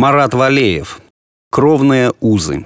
Марат 0.00 0.32
Валеев. 0.32 1.02
Кровные 1.50 2.14
узы. 2.22 2.64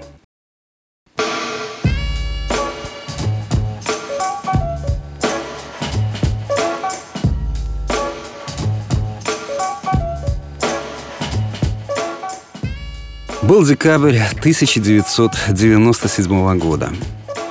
Был 13.42 13.66
декабрь 13.66 14.18
1997 14.38 16.58
года. 16.60 16.92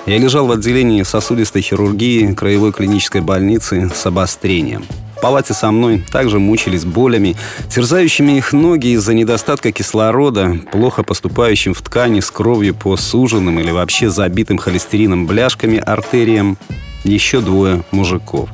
Я 0.05 0.17
лежал 0.17 0.47
в 0.47 0.51
отделении 0.51 1.03
сосудистой 1.03 1.61
хирургии 1.61 2.33
краевой 2.33 2.71
клинической 2.71 3.19
больницы 3.19 3.91
с 3.93 4.05
обострением– 4.05 4.85
палате 5.23 5.53
со 5.53 5.71
мной 5.71 6.03
также 6.11 6.37
мучились 6.37 6.83
болями, 6.83 7.37
терзающими 7.69 8.33
их 8.33 8.51
ноги 8.51 8.87
из-за 8.87 9.13
недостатка 9.13 9.71
кислорода, 9.71 10.59
плохо 10.69 11.01
поступающим 11.03 11.73
в 11.73 11.81
ткани 11.81 12.19
с 12.19 12.29
кровью 12.29 12.75
по 12.75 12.97
суженным 12.97 13.57
или 13.57 13.71
вообще 13.71 14.09
забитым 14.09 14.57
холестерином 14.57 15.25
бляшками 15.25 15.77
артериям 15.77 16.57
еще 17.05 17.39
двое 17.39 17.83
мужиков. 17.91 18.49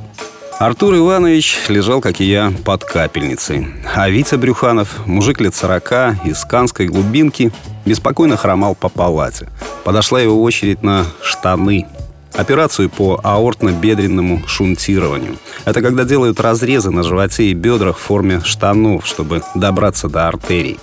Артур 0.60 0.94
Иванович 0.94 1.58
лежал, 1.66 2.00
как 2.00 2.20
и 2.20 2.24
я, 2.24 2.52
под 2.64 2.84
капельницей. 2.84 3.66
А 3.92 4.08
Витя 4.08 4.36
Брюханов, 4.36 5.04
мужик 5.06 5.40
лет 5.40 5.56
сорока, 5.56 6.20
из 6.24 6.44
канской 6.44 6.86
глубинки, 6.86 7.50
беспокойно 7.84 8.36
хромал 8.36 8.76
по 8.76 8.88
палате. 8.88 9.48
Подошла 9.82 10.20
его 10.20 10.40
очередь 10.40 10.84
на 10.84 11.04
штаны– 11.20 11.88
Операцию 12.40 12.88
по 12.88 13.20
аортно-бедренному 13.22 14.46
шунтированию. 14.46 15.36
Это 15.66 15.82
когда 15.82 16.04
делают 16.04 16.40
разрезы 16.40 16.90
на 16.90 17.02
животе 17.02 17.44
и 17.44 17.52
бедрах 17.52 17.98
в 17.98 18.00
форме 18.00 18.40
штанов, 18.42 19.06
чтобы 19.06 19.42
добраться 19.54 20.08
до 20.08 20.26
артерий. 20.26 20.78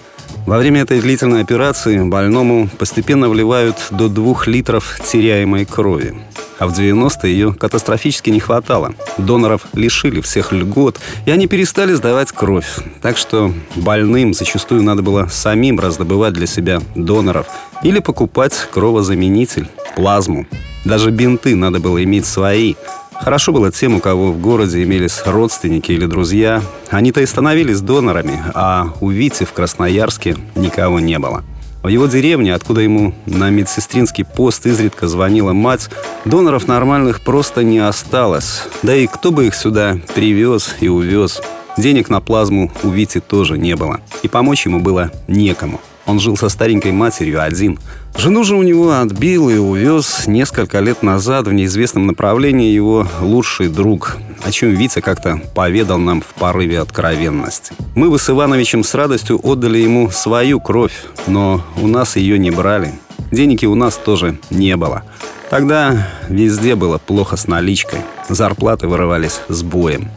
Во 0.45 0.59
время 0.59 0.81
этой 0.81 1.01
длительной 1.01 1.41
операции 1.41 1.97
больному 2.07 2.69
постепенно 2.77 3.27
вливают 3.27 3.75
до 3.89 4.07
двух 4.07 4.45
литров 4.45 4.99
теряемой 5.03 5.65
крови. 5.65 6.15
А 6.59 6.67
в 6.67 6.77
90-е 6.77 7.31
ее 7.33 7.55
катастрофически 7.55 8.29
не 8.29 8.39
хватало. 8.39 8.93
Доноров 9.17 9.65
лишили 9.73 10.21
всех 10.21 10.51
льгот, 10.51 10.99
и 11.25 11.31
они 11.31 11.47
перестали 11.47 11.93
сдавать 11.93 12.31
кровь. 12.31 12.69
Так 13.01 13.17
что 13.17 13.51
больным 13.75 14.35
зачастую 14.35 14.83
надо 14.83 15.01
было 15.01 15.27
самим 15.31 15.79
раздобывать 15.79 16.33
для 16.33 16.45
себя 16.45 16.81
доноров 16.93 17.47
или 17.81 17.97
покупать 17.97 18.53
кровозаменитель, 18.71 19.67
плазму. 19.95 20.45
Даже 20.87 21.11
бинты 21.11 21.53
надо 21.53 21.79
было 21.79 22.01
иметь 22.05 22.25
свои. 22.25 22.75
Хорошо 23.13 23.51
было 23.51 23.71
тем, 23.73 23.95
у 23.95 23.99
кого 23.99 24.31
в 24.31 24.39
городе 24.39 24.81
имелись 24.83 25.21
родственники 25.25 25.91
или 25.91 26.05
друзья. 26.05 26.61
Они-то 26.89 27.19
и 27.19 27.25
становились 27.25 27.81
донорами, 27.81 28.41
а 28.53 28.93
у 29.01 29.09
Вити 29.09 29.43
в 29.43 29.51
Красноярске 29.51 30.37
никого 30.55 31.01
не 31.01 31.19
было. 31.19 31.43
В 31.83 31.89
его 31.89 32.05
деревне, 32.07 32.53
откуда 32.53 32.79
ему 32.79 33.13
на 33.25 33.49
медсестринский 33.49 34.23
пост 34.23 34.65
изредка 34.65 35.09
звонила 35.09 35.51
мать, 35.51 35.89
доноров 36.23 36.69
нормальных 36.69 37.19
просто 37.19 37.63
не 37.63 37.79
осталось. 37.79 38.63
Да 38.81 38.95
и 38.95 39.07
кто 39.07 39.31
бы 39.31 39.47
их 39.47 39.55
сюда 39.55 39.97
привез 40.15 40.73
и 40.79 40.87
увез. 40.87 41.41
Денег 41.77 42.09
на 42.09 42.21
плазму 42.21 42.71
у 42.83 42.89
Вити 42.89 43.19
тоже 43.19 43.57
не 43.57 43.75
было. 43.75 43.99
И 44.23 44.29
помочь 44.29 44.65
ему 44.65 44.79
было 44.79 45.11
некому. 45.27 45.81
Он 46.07 46.19
жил 46.19 46.37
со 46.37 46.47
старенькой 46.47 46.93
матерью 46.93 47.43
один. 47.43 47.77
Жену 48.17 48.43
же 48.45 48.55
у 48.55 48.63
него 48.63 48.91
отбил 48.91 49.49
и 49.49 49.57
увез 49.57 50.25
несколько 50.25 50.79
лет 50.79 51.03
назад 51.03 51.47
в 51.47 51.53
неизвестном 51.53 52.07
направлении 52.07 52.71
его 52.71 53.05
лучший 53.21 53.67
друг, 53.67 54.17
о 54.43 54.51
чем 54.51 54.69
Витя 54.69 55.01
как-то 55.01 55.41
поведал 55.53 55.99
нам 55.99 56.21
в 56.21 56.33
порыве 56.33 56.79
откровенности. 56.79 57.73
Мы 57.93 58.09
бы 58.09 58.17
с 58.17 58.29
Ивановичем 58.29 58.85
с 58.85 58.93
радостью 58.95 59.39
отдали 59.43 59.79
ему 59.79 60.09
свою 60.09 60.61
кровь, 60.61 61.05
но 61.27 61.61
у 61.81 61.87
нас 61.87 62.15
ее 62.15 62.39
не 62.39 62.51
брали. 62.51 62.93
Денег 63.31 63.63
у 63.63 63.75
нас 63.75 63.97
тоже 63.97 64.39
не 64.49 64.77
было. 64.77 65.03
Тогда 65.49 66.07
везде 66.29 66.75
было 66.75 66.97
плохо 66.97 67.35
с 67.35 67.47
наличкой. 67.47 67.99
Зарплаты 68.29 68.87
вырывались 68.87 69.41
с 69.49 69.61
боем. 69.61 70.09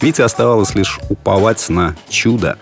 Вите 0.00 0.22
оставалось 0.22 0.74
лишь 0.74 0.98
уповать 1.08 1.68
на 1.68 1.96
чудо. 2.08 2.58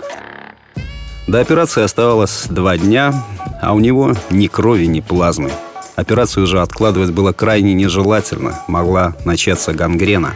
До 1.27 1.41
операции 1.41 1.83
оставалось 1.83 2.47
два 2.49 2.79
дня, 2.79 3.25
а 3.61 3.75
у 3.75 3.81
него 3.81 4.15
ни 4.31 4.47
крови, 4.47 4.85
ни 4.87 5.01
плазмы. 5.01 5.51
Операцию 5.97 6.45
уже 6.45 6.61
откладывать 6.61 7.11
было 7.11 7.33
крайне 7.33 7.75
нежелательно, 7.75 8.61
могла 8.69 9.17
начаться 9.25 9.73
гангрена. 9.73 10.35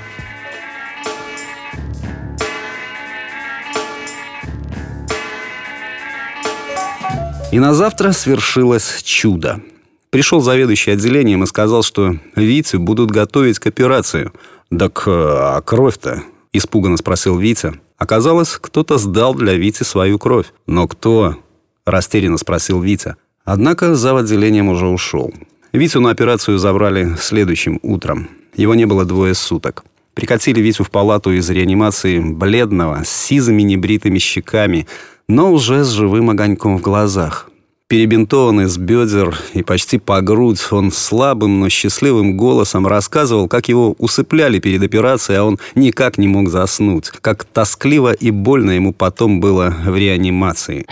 И 7.52 7.58
на 7.58 7.72
завтра 7.74 8.10
свершилось 8.12 9.02
чудо. 9.04 9.60
Пришел 10.10 10.40
заведующий 10.40 10.90
отделением 10.90 11.44
и 11.44 11.46
сказал, 11.46 11.84
что 11.84 12.16
Витю 12.34 12.80
будут 12.80 13.12
готовить 13.12 13.60
к 13.60 13.66
операции. 13.68 14.32
«Так 14.76 15.04
а 15.06 15.60
кровь-то?»– 15.62 16.22
испуганно 16.52 16.96
спросил 16.96 17.38
Витя. 17.38 17.74
Оказалось, 18.00 18.58
кто-то 18.58 18.96
сдал 18.96 19.34
для 19.34 19.52
Вити 19.54 19.82
свою 19.82 20.18
кровь. 20.18 20.46
Но 20.66 20.88
кто? 20.88 21.36
Растерянно 21.84 22.38
спросил 22.38 22.80
Витя. 22.80 23.16
Однако 23.44 23.94
зав. 23.94 24.16
отделением 24.16 24.68
уже 24.70 24.86
ушел. 24.86 25.34
Витю 25.74 26.00
на 26.00 26.10
операцию 26.10 26.58
забрали 26.58 27.14
следующим 27.20 27.78
утром. 27.82 28.28
Его 28.56 28.74
не 28.74 28.86
было 28.86 29.04
двое 29.04 29.34
суток. 29.34 29.84
Прикатили 30.14 30.60
Витю 30.60 30.82
в 30.82 30.90
палату 30.90 31.30
из 31.30 31.50
реанимации 31.50 32.20
бледного, 32.20 33.02
с 33.04 33.10
сизыми 33.10 33.62
небритыми 33.62 34.18
щеками, 34.18 34.86
но 35.28 35.52
уже 35.52 35.84
с 35.84 35.90
живым 35.90 36.30
огоньком 36.30 36.78
в 36.78 36.80
глазах. 36.80 37.49
Перебинтованный 37.90 38.66
с 38.66 38.78
бедер 38.78 39.36
и 39.52 39.64
почти 39.64 39.98
по 39.98 40.20
грудь, 40.20 40.60
он 40.70 40.92
слабым, 40.92 41.58
но 41.58 41.68
счастливым 41.68 42.36
голосом 42.36 42.86
рассказывал, 42.86 43.48
как 43.48 43.68
его 43.68 43.96
усыпляли 43.98 44.60
перед 44.60 44.80
операцией, 44.84 45.38
а 45.38 45.44
он 45.44 45.58
никак 45.74 46.16
не 46.16 46.28
мог 46.28 46.50
заснуть. 46.50 47.08
Как 47.08 47.42
тоскливо 47.42 48.12
и 48.12 48.30
больно 48.30 48.70
ему 48.70 48.92
потом 48.92 49.40
было 49.40 49.74
в 49.84 49.96
реанимации. 49.96 50.86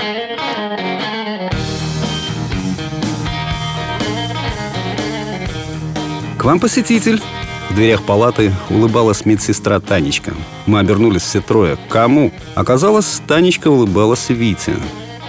«К 6.37 6.44
вам 6.44 6.58
посетитель!» 6.58 7.22
В 7.70 7.76
дверях 7.76 8.03
палаты 8.03 8.53
улыбалась 8.70 9.25
медсестра 9.25 9.78
Танечка. 9.78 10.34
Мы 10.66 10.81
обернулись 10.81 11.22
все 11.22 11.41
трое. 11.41 11.78
Кому? 11.88 12.32
Оказалось, 12.56 13.22
Танечка 13.28 13.69
улыбалась 13.69 14.31
Вите. 14.31 14.75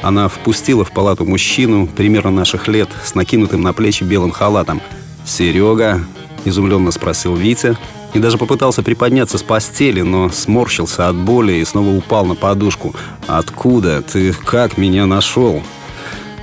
Она 0.02 0.30
впустила 0.30 0.86
в 0.86 0.92
палату 0.92 1.26
мужчину 1.26 1.88
примерно 1.88 2.32
наших 2.32 2.68
лет 2.68 2.90
с 3.04 3.16
накинутым 3.16 3.62
на 3.62 3.74
плечи 3.74 4.04
белым 4.04 4.32
халатом. 4.32 4.82
«Серега?»– 5.26 6.06
изумленно 6.46 6.92
спросил 6.92 7.36
Витя 7.36 7.78
и 8.14 8.20
даже 8.20 8.38
попытался 8.38 8.82
приподняться 8.82 9.38
с 9.38 9.44
постели, 9.44 10.02
но 10.02 10.30
сморщился 10.30 11.08
от 11.10 11.16
боли 11.16 11.54
и 11.54 11.66
снова 11.66 11.96
упал 11.96 12.26
на 12.26 12.36
подушку. 12.36 12.96
«Откуда? 13.28 14.02
Ты 14.02 14.34
как 14.34 14.78
меня 14.78 15.06
нашел?» 15.06 15.62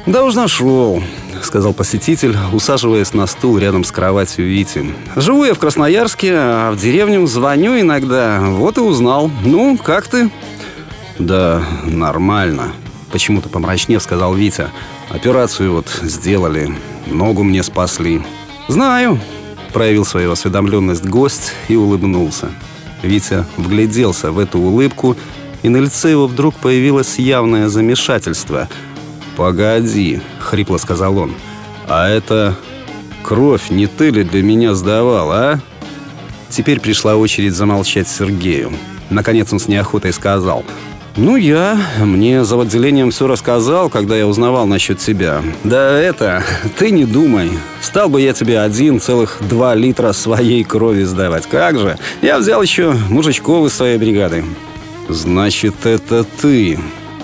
«Да 0.04 0.22
уж 0.22 0.34
нашел»,— 0.34 1.02
сказал 1.42 1.72
посетитель, 1.72 2.36
усаживаясь 2.52 3.12
на 3.12 3.26
стул 3.26 3.58
рядом 3.58 3.82
с 3.82 3.90
кроватью 3.90 4.46
Вити. 4.46 4.94
«Живу 5.16 5.44
я 5.44 5.54
в 5.54 5.58
Красноярске, 5.58 6.32
а 6.34 6.70
в 6.70 6.80
деревню 6.80 7.26
звоню 7.26 7.80
иногда. 7.80 8.40
Вот 8.40 8.76
и 8.76 8.80
узнал. 8.80 9.30
Ну, 9.44 9.76
как 9.76 10.06
ты?» 10.06 10.30
«Да 11.18 11.64
нормально», 11.84 12.72
Почему-то 13.10 13.48
помрачнев 13.48 14.02
сказал 14.02 14.34
Витя. 14.34 14.68
Операцию 15.10 15.72
вот 15.72 15.88
сделали, 16.02 16.74
ногу 17.06 17.44
мне 17.44 17.62
спасли. 17.62 18.22
Знаю, 18.68 19.20
проявил 19.72 20.04
свою 20.04 20.32
осведомленность 20.32 21.04
гость 21.04 21.52
и 21.68 21.76
улыбнулся. 21.76 22.50
Витя 23.02 23.44
вгляделся 23.56 24.32
в 24.32 24.38
эту 24.38 24.58
улыбку, 24.58 25.16
и 25.62 25.68
на 25.68 25.76
лице 25.78 26.10
его 26.10 26.26
вдруг 26.26 26.54
появилось 26.56 27.18
явное 27.18 27.68
замешательство. 27.68 28.68
«Погоди»,— 29.36 30.20
хрипло 30.41 30.78
сказал 30.78 31.18
он,— 31.18 31.34
«а 31.88 32.09
это 32.09 32.56
кровь 33.22 33.70
не 33.70 33.86
ты 33.86 34.10
ли 34.10 34.24
для 34.24 34.42
меня 34.42 34.74
сдавал, 34.74 35.30
а?» 35.30 35.60
Теперь 36.48 36.80
пришла 36.80 37.16
очередь 37.16 37.54
замолчать 37.54 38.09
Сергею. 38.09 38.72
Наконец 39.10 39.52
он 39.52 39.59
с 39.59 39.68
неохотой 39.68 40.12
сказал— 40.12 40.64
ну, 41.16 41.36
я. 41.36 41.78
Мне 41.98 42.45
за 42.45 42.60
отделением 42.60 43.10
все 43.10 43.27
рассказал, 43.27 43.89
когда 43.89 44.16
я 44.16 44.27
узнавал 44.27 44.66
насчет 44.66 44.98
тебя. 44.98 45.42
Да 45.65 45.98
это, 45.98 46.42
ты 46.78 46.91
не 46.91 47.04
думай. 47.04 47.51
Стал 47.80 48.09
бы 48.09 48.21
я 48.21 48.33
тебе 48.33 48.60
один 48.60 49.01
целых 49.01 49.39
два 49.48 49.74
литра 49.74 50.13
своей 50.13 50.63
крови 50.65 51.04
сдавать. 51.04 51.47
Как 51.47 51.78
же? 51.78 51.98
Я 52.21 52.39
взял 52.39 52.60
еще 52.60 52.92
мужичков 53.09 53.66
из 53.66 53.74
своей 53.74 53.98
бригады. 53.98 54.45
Значит, 55.09 55.86
это 55.86 56.24
ты, 56.24 56.78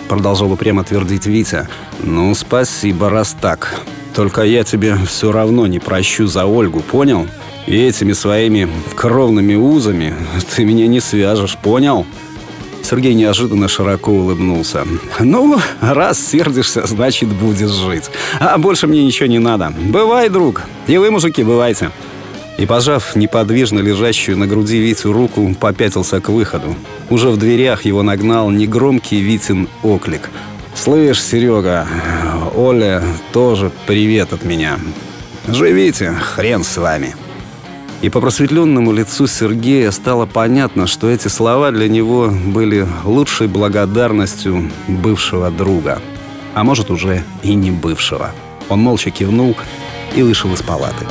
продолжал 0.09 0.53
упрямо 0.53 0.85
твердить 0.85 1.27
Витя. 1.27 1.69
Ну, 2.03 2.35
спасибо, 2.35 3.11
раз 3.11 3.37
так. 3.41 3.75
Только 4.15 4.43
я 4.43 4.63
тебе 4.63 4.97
все 5.07 5.33
равно 5.33 5.67
не 5.67 5.79
прощу 5.79 6.27
за 6.27 6.47
Ольгу, 6.47 6.81
понял? 6.81 7.27
И 7.67 7.77
этими 7.77 8.13
своими 8.13 8.69
кровными 8.95 9.55
узами 9.55 10.15
ты 10.55 10.65
меня 10.65 10.87
не 10.87 11.01
свяжешь, 11.01 11.57
понял? 11.57 12.07
Сергей 12.83 13.15
неожиданно 13.15 13.69
широко 13.69 14.13
улыбнулся. 14.13 14.87
«Ну, 15.21 15.59
раз 15.81 16.21
сердишься, 16.21 16.87
значит, 16.87 17.29
будешь 17.29 17.71
жить. 17.71 18.11
А 18.41 18.59
больше 18.59 18.87
мне 18.87 19.05
ничего 19.05 19.29
не 19.29 19.39
надо. 19.39 19.73
Бывай, 19.79 20.29
друг. 20.29 20.63
И 20.87 20.99
вы, 20.99 21.11
мужики, 21.11 21.43
бывайте». 21.43 21.91
И, 22.59 22.67
пожав 22.67 23.17
неподвижно 23.17 23.81
лежащую 23.81 24.37
на 24.37 24.47
груди 24.47 24.79
Витю 24.79 25.13
руку, 25.13 25.55
попятился 25.59 26.21
к 26.21 26.29
выходу. 26.29 26.77
Уже 27.09 27.31
в 27.31 27.39
дверях 27.39 27.85
его 27.85 28.03
нагнал 28.03 28.51
негромкий 28.51 29.21
Витин 29.21 29.69
оклик. 29.83 30.29
«Слышь, 30.75 31.23
Серега, 31.23 31.87
Оля 32.55 33.03
тоже 33.33 33.71
привет 33.87 34.33
от 34.33 34.45
меня. 34.45 34.79
Живите, 35.49 36.13
хрен 36.13 36.63
с 36.63 36.77
вами». 36.77 37.15
И 38.03 38.11
по 38.11 38.21
просветленному 38.21 38.93
лицу 38.93 39.29
Сергея 39.29 39.93
стало 39.93 40.27
понятно, 40.27 40.89
что 40.89 41.09
эти 41.09 41.29
слова 41.29 41.71
для 41.71 41.89
него 41.89 42.33
были 42.47 42.85
лучшей 43.05 43.47
благодарностью 43.47 44.73
бывшего 44.89 45.53
друга. 45.53 46.03
А 46.53 46.65
может, 46.65 46.91
уже 46.91 47.23
и 47.45 47.55
не 47.55 47.71
бывшего. 47.71 48.33
Он 48.69 48.81
молча 48.81 49.11
кивнул 49.11 49.57
и 50.17 50.23
вышел 50.23 50.53
из 50.53 50.63
палаты. 50.63 51.07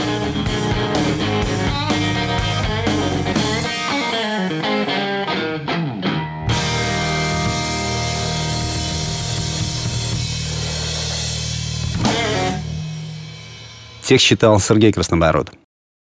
Текст 14.04 14.26
читал 14.26 14.60
Сергей 14.60 14.92
Краснобород. 14.92 15.61